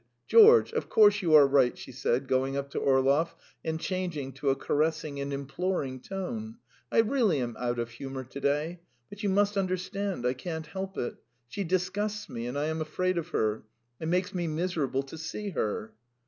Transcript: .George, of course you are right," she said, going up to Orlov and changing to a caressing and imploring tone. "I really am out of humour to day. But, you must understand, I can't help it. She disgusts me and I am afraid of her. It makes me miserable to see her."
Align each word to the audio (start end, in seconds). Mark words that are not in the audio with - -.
.George, 0.27 0.73
of 0.73 0.89
course 0.89 1.21
you 1.21 1.35
are 1.35 1.45
right," 1.45 1.77
she 1.77 1.91
said, 1.91 2.27
going 2.27 2.57
up 2.57 2.71
to 2.71 2.79
Orlov 2.79 3.35
and 3.63 3.79
changing 3.79 4.33
to 4.33 4.49
a 4.49 4.55
caressing 4.55 5.19
and 5.19 5.31
imploring 5.31 5.99
tone. 5.99 6.55
"I 6.91 7.01
really 7.01 7.39
am 7.39 7.55
out 7.59 7.77
of 7.77 7.91
humour 7.91 8.23
to 8.23 8.39
day. 8.41 8.79
But, 9.11 9.21
you 9.21 9.29
must 9.29 9.57
understand, 9.57 10.25
I 10.25 10.33
can't 10.33 10.65
help 10.65 10.97
it. 10.97 11.17
She 11.49 11.63
disgusts 11.63 12.29
me 12.29 12.47
and 12.47 12.57
I 12.57 12.65
am 12.65 12.81
afraid 12.81 13.19
of 13.19 13.27
her. 13.27 13.63
It 13.99 14.07
makes 14.07 14.33
me 14.33 14.47
miserable 14.47 15.03
to 15.03 15.19
see 15.19 15.51
her." 15.51 15.93